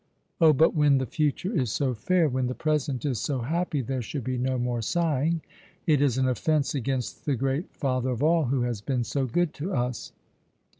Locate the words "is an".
6.01-6.27